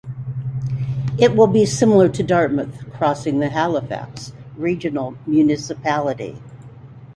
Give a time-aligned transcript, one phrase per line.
[1.19, 6.41] It will be similar to Dartmouth Crossing in the Halifax Regional Municipality.